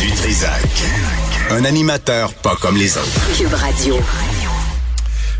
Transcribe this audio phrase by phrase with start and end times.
[0.00, 0.62] Du Trisac.
[1.50, 3.38] Un animateur pas comme les autres.
[3.38, 3.96] Cube Radio.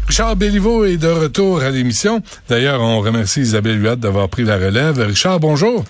[0.06, 2.23] Richard Béliveau est de retour à l'émission.
[2.49, 4.99] D'ailleurs, on remercie Isabelle Huat d'avoir pris la relève.
[5.00, 5.84] Richard, bonjour.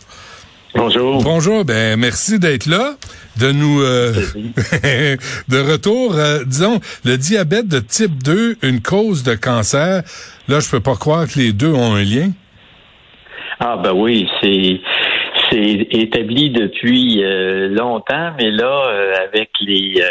[0.75, 1.23] Bonjour.
[1.23, 2.95] Bonjour, ben merci d'être là,
[3.39, 4.12] de nous euh,
[5.48, 6.17] de retour.
[6.17, 10.03] Euh, disons, le diabète de type 2, une cause de cancer.
[10.48, 12.30] Là, je peux pas croire que les deux ont un lien.
[13.61, 14.80] Ah ben oui, c'est
[15.57, 18.82] c'est établi depuis euh, longtemps, mais là,
[19.25, 20.03] avec les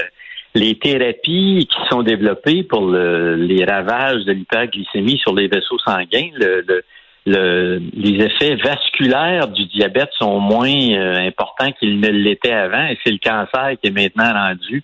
[0.56, 6.82] les thérapies qui sont développées pour les ravages de l'hyperglycémie sur les vaisseaux sanguins, le,
[7.26, 13.12] les effets vasculaires du diabète sont moins euh, importants qu'ils ne l'étaient avant, et c'est
[13.12, 14.84] le cancer qui est maintenant rendu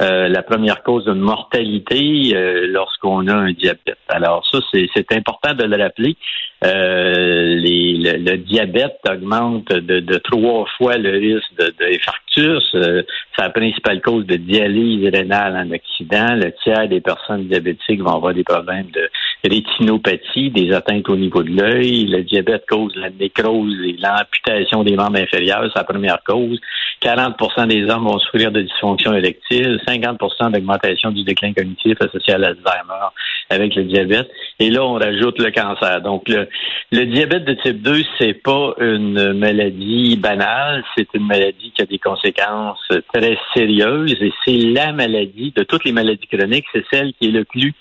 [0.00, 3.98] euh, la première cause de mortalité euh, lorsqu'on a un diabète.
[4.08, 6.16] Alors ça, c'est important de le rappeler.
[6.64, 12.72] Euh, les, le, diabète augmente de, de, trois fois le risque d'infarctus.
[12.72, 13.04] De,
[13.36, 16.36] c'est la principale cause de dialyse rénale en Occident.
[16.36, 19.10] Le tiers des personnes diabétiques vont avoir des problèmes de
[19.44, 22.06] rétinopathie, des atteintes au niveau de l'œil.
[22.06, 26.60] Le diabète cause la nécrose et l'amputation des membres inférieurs, c'est la première cause.
[27.02, 32.38] 40% des hommes vont souffrir de dysfonction érectile, 50% d'augmentation du déclin cognitif associé à
[32.38, 33.08] l'Alzheimer
[33.50, 34.30] avec le diabète.
[34.60, 36.00] Et là, on rajoute le cancer.
[36.00, 36.48] Donc, le,
[36.92, 41.86] le diabète de type 2, c'est pas une maladie banale, c'est une maladie qui a
[41.86, 47.12] des conséquences très sérieuses et c'est la maladie de toutes les maladies chroniques, c'est celle
[47.14, 47.74] qui est le plus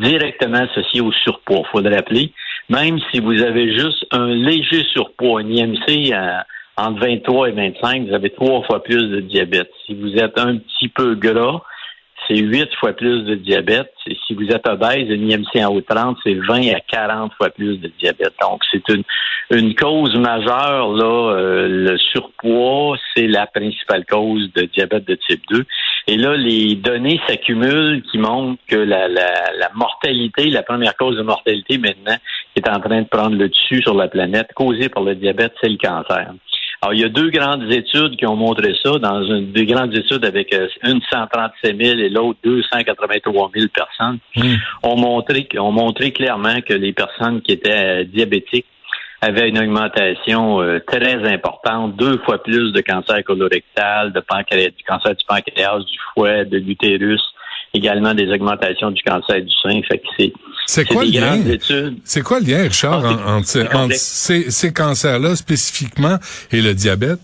[0.00, 1.62] directement associée au surpoids.
[1.64, 2.32] Il faut le rappeler.
[2.68, 6.12] Même si vous avez juste un léger surpoids, un IMC
[6.76, 9.70] entre 23 et 25, vous avez trois fois plus de diabète.
[9.86, 11.62] Si vous êtes un petit peu gras,
[12.26, 13.92] c'est huit fois plus de diabète.
[14.06, 17.32] Et si vous êtes obèse, une IMC en haut de 30, c'est 20 à 40
[17.34, 18.34] fois plus de diabète.
[18.40, 19.04] Donc, c'est une,
[19.50, 25.42] une cause majeure, là, euh, le surpoids, c'est la principale cause de diabète de type
[25.50, 25.64] 2.
[26.08, 31.16] Et là, les données s'accumulent qui montrent que la, la, la mortalité, la première cause
[31.16, 32.16] de mortalité maintenant,
[32.54, 35.68] est en train de prendre le dessus sur la planète, causée par le diabète, c'est
[35.68, 36.32] le cancer.
[36.82, 39.94] Alors, il y a deux grandes études qui ont montré ça, dans une, deux grandes
[39.94, 44.54] études avec euh, une 137 000 et l'autre 283 000 personnes, hmm.
[44.82, 48.66] ont montré, ont montré clairement que les personnes qui étaient euh, diabétiques
[49.20, 54.84] avaient une augmentation euh, très importante, deux fois plus de cancer colorectal, de pancréas, du
[54.84, 57.22] cancer du pancréas, du foie, de l'utérus,
[57.72, 59.80] également des augmentations du cancer du sein.
[59.88, 60.32] Fait que c'est
[60.66, 61.38] c'est quoi le lien?
[62.04, 66.16] C'est quoi le lien, Richard, ah, entre, ces, cancers-là spécifiquement
[66.50, 67.20] et le diabète?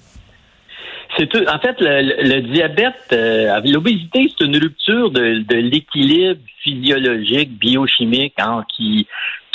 [1.18, 1.44] C'est tout.
[1.46, 9.06] En fait, le, diabète, euh, l'obésité, c'est une rupture de, l'équilibre physiologique, biochimique, hein, qui,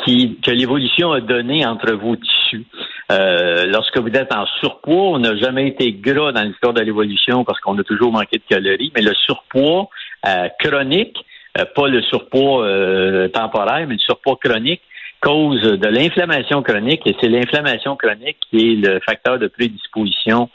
[0.07, 2.65] qui, que l'évolution a donné entre vos tissus.
[3.11, 7.43] Euh, lorsque vous êtes en surpoids, on n'a jamais été gras dans l'histoire de l'évolution
[7.43, 9.89] parce qu'on a toujours manqué de calories, mais le surpoids
[10.25, 11.17] euh, chronique,
[11.57, 14.81] euh, pas le surpoids euh, temporaire, mais le surpoids chronique,
[15.21, 20.49] cause de l'inflammation chronique, et c'est l'inflammation chronique qui est le facteur de prédisposition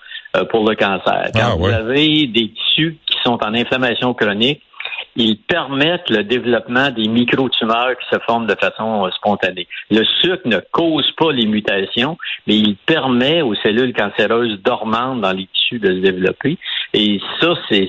[0.48, 1.30] pour le cancer.
[1.34, 4.62] Quand ah, vous avez des tissus qui sont en inflammation chronique,
[5.17, 9.69] ils permettent le développement des micro-tumeurs qui se forment de façon spontanée.
[9.91, 15.33] Le sucre ne cause pas les mutations, mais il permet aux cellules cancéreuses dormantes dans
[15.33, 16.59] les tissus de se développer.
[16.95, 17.89] Et ça, c'est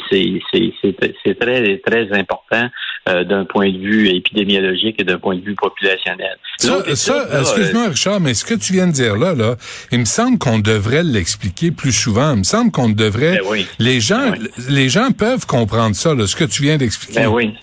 [1.39, 2.69] très, très important
[3.09, 6.37] euh, d'un point de vue épidémiologique et d'un point de vue populationnel.
[6.57, 9.55] Ça, excuse-moi, Richard, mais ce que tu viens de dire là, là,
[9.91, 12.31] il me semble qu'on devrait l'expliquer plus souvent.
[12.31, 13.39] Il me semble qu'on devrait.
[13.39, 17.21] Ben les gens, ben les gens peuvent comprendre ça, là, ce que tu viens d'expliquer.
[17.21, 17.53] Ben oui.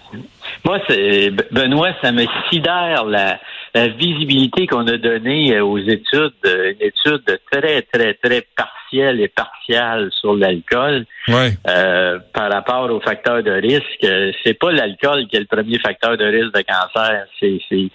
[0.65, 3.41] Moi, c'est Benoît, ça me sidère la,
[3.75, 9.21] la visibilité qu'on a donnée euh, aux études, euh, une étude très, très, très partielle
[9.21, 14.07] et partiale sur l'alcool euh, par rapport aux facteurs de risque.
[14.45, 17.27] C'est pas l'alcool qui est le premier facteur de risque de cancer.
[17.39, 17.91] C'est, c'est,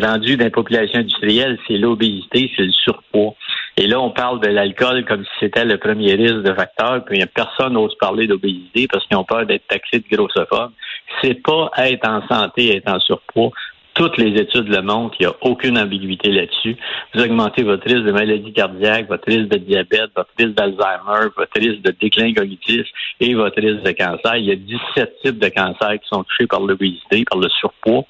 [0.00, 3.34] rendu dans la population industrielle, c'est l'obésité, c'est le surpoids.
[3.76, 7.24] Et là, on parle de l'alcool comme si c'était le premier risque de facteur, puis
[7.26, 10.72] personne n'ose parler d'obésité parce qu'ils ont peur d'être taxés de grossophobes.
[11.20, 13.50] C'est pas être en santé, être en surpoids.
[13.94, 16.76] Toutes les études le montrent, il n'y a aucune ambiguïté là-dessus.
[17.14, 21.60] Vous augmentez votre risque de maladie cardiaque, votre risque de diabète, votre risque d'Alzheimer, votre
[21.60, 22.86] risque de déclin cognitif
[23.20, 24.36] et votre risque de cancer.
[24.36, 28.04] Il y a 17 types de cancers qui sont touchés par l'obésité, par le surpoids.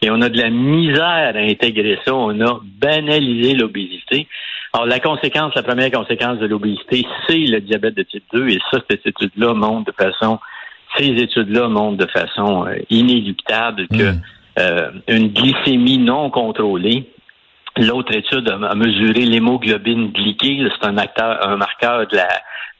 [0.00, 2.14] Et on a de la misère à intégrer ça.
[2.14, 4.26] On a banalisé l'obésité.
[4.72, 8.48] Alors, la conséquence, la première conséquence de l'obésité, c'est le diabète de type 2.
[8.48, 10.38] Et ça, cette étude-là montre de façon,
[10.96, 14.20] ces études-là montrent de façon euh, inéluctable que hmm.
[14.58, 17.10] Euh, une glycémie non contrôlée
[17.78, 20.66] L'autre étude a mesuré l'hémoglobine glyquée.
[20.80, 22.28] C'est un, acteur, un marqueur de la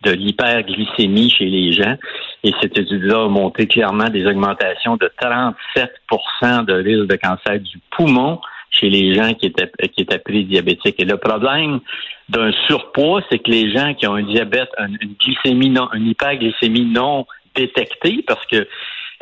[0.02, 1.96] de l'hyperglycémie chez les gens.
[2.44, 7.78] Et cette étude-là a montré clairement des augmentations de 37% de risque de cancer du
[7.90, 8.40] poumon
[8.70, 10.96] chez les gens qui étaient, qui étaient pré-diabétiques.
[10.98, 11.80] Et le problème
[12.28, 16.86] d'un surpoids, c'est que les gens qui ont un diabète, une glycémie non, une hyperglycémie
[16.86, 18.68] non détectée, parce que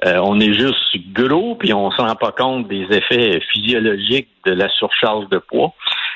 [0.05, 4.29] euh, on est juste gros, puis on ne se rend pas compte des effets physiologiques
[4.45, 5.73] de la surcharge de poids.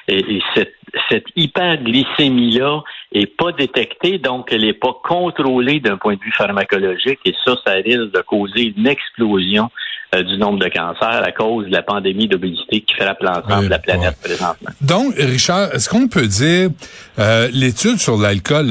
[0.08, 0.74] Et, cette,
[1.10, 2.82] cette hyperglycémie-là
[3.12, 7.56] est pas détectée, donc elle n'est pas contrôlée d'un point de vue pharmacologique, et ça,
[7.66, 9.70] ça risque de causer une explosion
[10.14, 13.68] euh, du nombre de cancers à cause de la pandémie d'obésité qui frappe l'ensemble de
[13.68, 14.70] la planète présentement.
[14.80, 16.70] Donc, Richard, est-ce qu'on peut dire
[17.18, 18.68] euh, l'étude sur l'alcool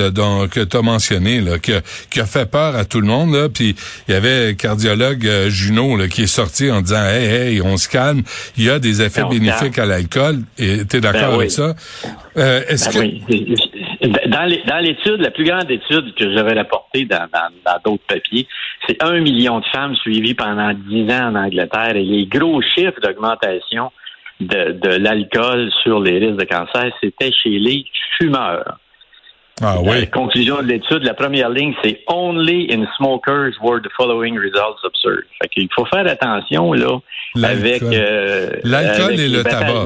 [0.50, 3.75] que tu as mentionné, là, qui, a, fait peur à tout le monde, là, puis
[4.07, 7.78] il y avait cardiologue euh, Junot là, qui est sorti en disant Hey, hey, on
[7.78, 8.24] se calme,
[8.57, 10.39] il y a des effets bénéfiques à l'alcool.
[10.57, 11.75] Et tu es d'accord ben avec ça?
[12.38, 13.76] Euh, est-ce ben que...
[14.07, 17.27] Dans l'étude, la plus grande étude que j'avais rapportée dans
[17.83, 18.48] d'autres papiers,
[18.88, 23.00] c'est un million de femmes suivies pendant dix ans en Angleterre et les gros chiffres
[23.01, 23.92] d'augmentation
[24.39, 27.86] de, de l'alcool sur les risques de cancer, c'était chez les
[28.18, 28.77] fumeurs.
[29.62, 30.01] Ah, oui.
[30.01, 34.83] La conclusion de l'étude, la première ligne, c'est Only in smokers were the following results
[34.83, 35.25] observed.
[35.42, 37.00] Fait qu'il faut faire attention là
[37.44, 39.83] avec euh, l'alcool et le tabac.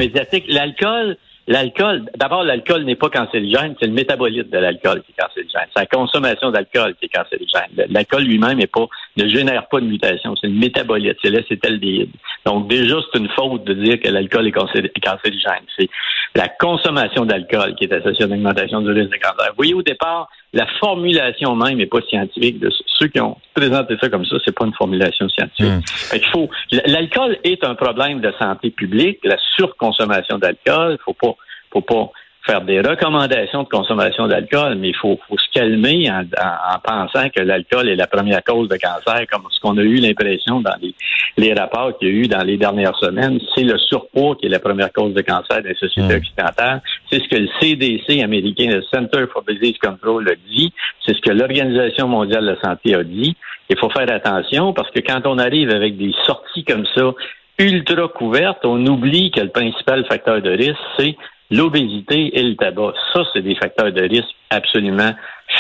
[0.50, 1.16] L'alcool,
[1.48, 5.68] L'alcool, d'abord, l'alcool n'est pas cancérigène, c'est le métabolite de l'alcool qui est cancérigène.
[5.74, 7.88] C'est la consommation d'alcool qui est cancérigène.
[7.90, 12.12] L'alcool lui-même pas, ne génère pas de mutation, c'est le métabolite, c'est l'acétaldéhyde.
[12.46, 15.66] Donc déjà, c'est une faute de dire que l'alcool est cancérigène.
[15.78, 15.90] C'est
[16.36, 19.50] la consommation d'alcool qui est associée à l'augmentation du risque de cancer.
[19.50, 22.60] Vous voyez, au départ, la formulation même n'est pas scientifique.
[22.60, 25.66] De ceux qui ont présenté ça comme ça, c'est pas une formulation scientifique.
[25.66, 26.16] Hmm.
[26.16, 26.50] Il faut,
[26.86, 29.20] l'alcool est un problème de santé publique.
[29.24, 31.36] La surconsommation d'alcool, faut pas,
[31.72, 32.12] faut pas
[32.46, 37.42] faire des recommandations de consommation d'alcool, mais il faut, faut, se calmer en, pensant que
[37.42, 40.96] l'alcool est la première cause de cancer, comme ce qu'on a eu l'impression dans les,
[41.38, 43.40] les rapports qu'il y a eu dans les dernières semaines.
[43.56, 46.18] C'est le surpoids qui est la première cause de cancer des sociétés mmh.
[46.18, 46.82] occidentales.
[47.12, 50.74] C'est ce que le CDC américain, le Center for Disease Control, a dit.
[51.06, 53.36] C'est ce que l'Organisation mondiale de la santé a dit.
[53.70, 57.12] Il faut faire attention parce que quand on arrive avec des sorties comme ça,
[57.60, 61.16] ultra couvertes, on oublie que le principal facteur de risque, c'est
[61.52, 62.94] l'obésité et le tabac.
[63.14, 65.14] Ça, c'est des facteurs de risque absolument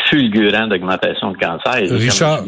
[0.10, 1.84] fulgurants d'augmentation de cancer.
[1.92, 2.46] Richard,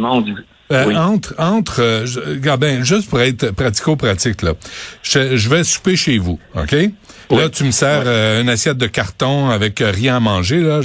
[0.71, 4.53] euh, entre, entre, euh, ben, juste pour être pratico-pratique, là,
[5.03, 6.75] je, vais souper chez vous, OK?
[7.29, 10.79] Là, tu me sers euh, une assiette de carton avec rien à manger, là.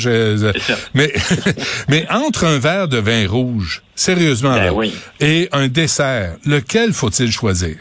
[0.95, 1.13] mais,
[1.89, 4.91] mais entre un verre de vin rouge, sérieusement, ben
[5.21, 7.77] et un dessert, lequel faut-il choisir?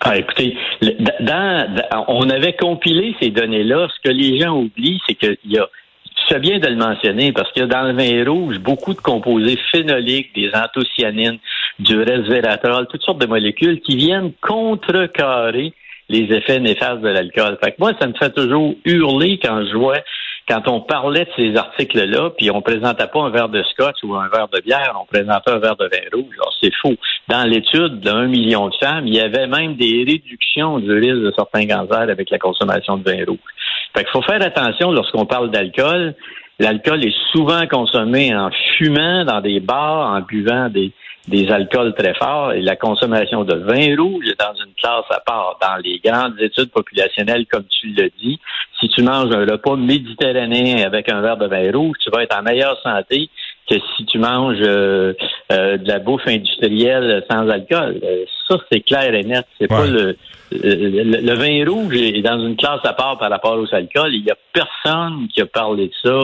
[0.00, 0.56] Ah, écoutez,
[1.20, 1.76] dans,
[2.08, 3.88] on avait compilé ces données-là.
[3.94, 5.68] Ce que les gens oublient, c'est qu'il y a
[6.28, 9.00] c'est bien de le mentionner parce qu'il y a dans le vin rouge beaucoup de
[9.00, 11.38] composés phénoliques, des anthocyanines,
[11.78, 15.72] du resveratrol, toutes sortes de molécules qui viennent contrecarrer
[16.08, 17.58] les effets néfastes de l'alcool.
[17.62, 19.98] Fait que moi, ça me fait toujours hurler quand je vois
[20.50, 24.16] quand on parlait de ces articles-là, puis on présentait pas un verre de scotch ou
[24.16, 26.34] un verre de bière, on présentait un verre de vin rouge.
[26.34, 26.96] Alors, c'est faux.
[27.28, 31.32] Dans l'étude d'un million de femmes, il y avait même des réductions du risque de
[31.36, 33.38] certains cancers avec la consommation de vin rouge.
[33.94, 36.14] Fait qu'il faut faire attention lorsqu'on parle d'alcool.
[36.58, 40.92] L'alcool est souvent consommé en fumant dans des bars, en buvant des,
[41.28, 45.20] des alcools très forts et la consommation de vin rouge est dans une classe à
[45.20, 45.58] part.
[45.60, 48.40] Dans les grandes études populationnelles, comme tu le dis,
[48.80, 52.36] si tu manges un repas méditerranéen avec un verre de vin rouge, tu vas être
[52.36, 53.28] en meilleure santé
[53.68, 55.12] que si tu manges euh,
[55.52, 58.00] euh, de la bouffe industrielle sans alcool.
[58.02, 59.46] Euh, ça, c'est clair et net.
[59.60, 60.16] C'est pas le,
[60.50, 64.14] le, vin rouge est dans une classe à part par rapport aux alcools.
[64.14, 66.18] Il n'y a personne qui a parlé de ça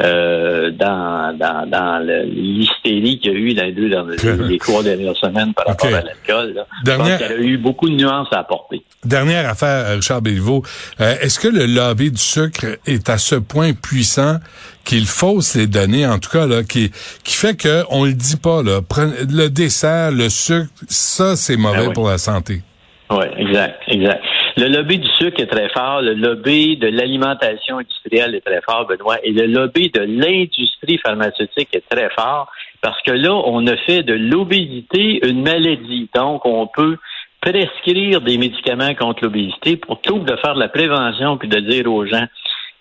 [0.00, 4.06] euh, dans, dans, dans l'hystérie qu'il y a eu dans les deux dans
[4.48, 6.64] les trois dernières semaines par rapport à l'alcool.
[6.84, 7.20] Dernière...
[7.38, 8.82] Il y a eu beaucoup de nuances à apporter.
[9.04, 10.62] Dernière affaire, Richard Béliveau.
[11.00, 14.38] Euh, est-ce que le lobby du sucre est à ce point puissant
[14.84, 16.90] qu'il fausse les données, en tout cas, là, qui,
[17.22, 18.80] qui fait que on le dit pas, là.
[19.28, 22.62] Le dessert, le sucre, ça, c'est mauvais ben pour la santé.
[23.10, 24.22] Oui, exact, exact.
[24.56, 28.86] Le lobby du sucre est très fort, le lobby de l'alimentation industrielle est très fort,
[28.86, 32.50] Benoît, et le lobby de l'industrie pharmaceutique est très fort
[32.82, 36.10] parce que là, on a fait de l'obésité une maladie.
[36.14, 36.98] Donc, on peut
[37.40, 41.90] prescrire des médicaments contre l'obésité pour tout de faire de la prévention puis de dire
[41.90, 42.26] aux gens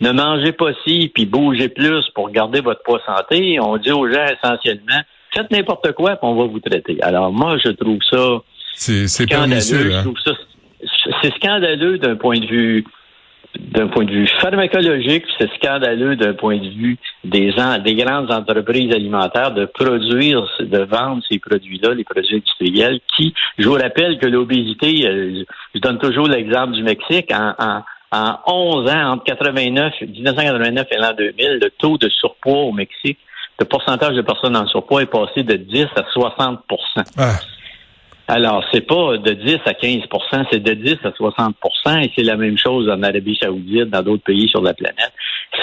[0.01, 3.59] ne mangez pas ci puis bougez plus pour garder votre poids santé.
[3.59, 5.01] On dit aux gens essentiellement
[5.33, 6.97] faites n'importe quoi puis on va vous traiter.
[7.01, 8.41] Alors moi, je trouve ça
[8.75, 9.95] c'est scandaleux.
[9.95, 10.03] Hein?
[11.21, 12.85] C'est scandaleux d'un point de vue
[13.59, 17.53] d'un point de vue pharmacologique, c'est scandaleux d'un point de vue des,
[17.83, 23.67] des grandes entreprises alimentaires de produire, de vendre ces produits-là, les produits industriels, qui, je
[23.67, 25.43] vous rappelle que l'obésité, euh,
[25.75, 30.97] je donne toujours l'exemple du Mexique, en, en, en 11 ans, entre 89, 1989 et
[30.97, 33.19] l'an 2000, le taux de surpoids au Mexique,
[33.59, 36.59] le pourcentage de personnes en surpoids est passé de 10 à 60
[37.17, 37.33] ah.
[38.33, 42.37] Alors, c'est pas de 10 à 15% c'est de 10 à 60% et c'est la
[42.37, 45.11] même chose en Arabie saoudite, dans d'autres pays sur la planète.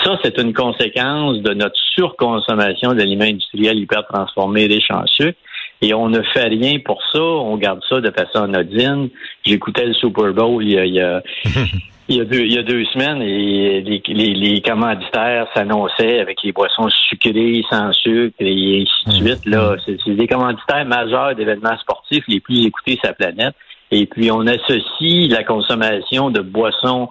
[0.05, 5.39] Ça, c'est une conséquence de notre surconsommation d'aliments industriels hyper transformés riches en sucre.
[5.81, 9.09] Et on ne fait rien pour ça, on garde ça de façon anodine.
[9.47, 11.23] J'écoutais le Super Bowl il y a, il y a
[12.09, 16.89] deux, il y a deux semaines, et les, les, les commanditaires s'annonçaient avec les boissons
[16.89, 19.47] sucrées, sans sucre, et ainsi de suite.
[19.47, 23.55] Là, c'est, des commanditaires majeurs d'événements sportifs les plus écoutés sur la planète.
[23.91, 27.09] Et puis, on associe la consommation de boissons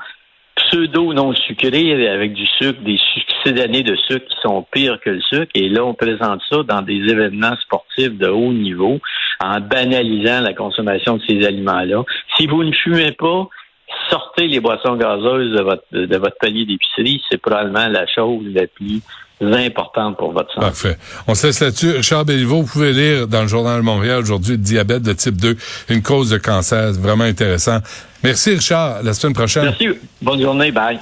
[0.55, 5.11] pseudo non sucrées avec du sucre, des succès d'années de sucre qui sont pires que
[5.11, 5.51] le sucre.
[5.53, 8.99] Et là, on présente ça dans des événements sportifs de haut niveau
[9.39, 12.03] en banalisant la consommation de ces aliments-là.
[12.35, 13.47] Si vous ne fumez pas,
[14.09, 17.21] sortez les boissons gazeuses de votre, de votre panier d'épicerie.
[17.29, 19.01] C'est probablement la chose la plus
[19.41, 20.65] importante pour votre santé.
[20.65, 20.97] Parfait.
[21.27, 21.91] On se laisse là-dessus.
[21.97, 25.55] Richard Béliveau, vous pouvez lire dans le Journal de Montréal aujourd'hui diabète de type 2,
[25.89, 26.91] une cause de cancer.
[26.93, 27.79] vraiment intéressant.
[28.23, 29.03] Merci Richard.
[29.03, 29.65] La semaine prochaine.
[29.65, 29.89] Merci.
[30.21, 30.71] Bonne journée.
[30.71, 30.99] Bye.